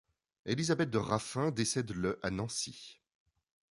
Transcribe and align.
Élisabeth 0.47 0.89
de 0.89 0.97
Ranfaing 0.97 1.51
décède 1.51 1.91
le 1.91 2.17
à 2.25 2.31
Nancy. 2.31 2.99